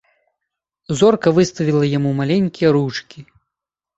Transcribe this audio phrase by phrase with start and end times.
[1.01, 3.19] Зорка выставіла яму маленькія ручкі.